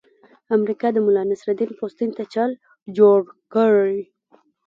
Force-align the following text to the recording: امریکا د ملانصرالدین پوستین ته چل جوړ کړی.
امریکا 0.55 0.87
د 0.93 0.97
ملانصرالدین 1.07 1.71
پوستین 1.79 2.09
ته 2.17 2.23
چل 2.33 2.49
جوړ 2.97 3.19
کړی. 3.53 3.99